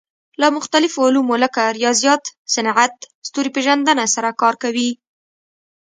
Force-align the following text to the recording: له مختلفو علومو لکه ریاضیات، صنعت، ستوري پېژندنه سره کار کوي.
له 0.41 0.47
مختلفو 0.57 0.99
علومو 1.07 1.35
لکه 1.43 1.61
ریاضیات، 1.77 2.23
صنعت، 2.53 2.95
ستوري 3.27 3.49
پېژندنه 3.55 4.03
سره 4.15 4.29
کار 4.41 4.55
کوي. 4.63 4.89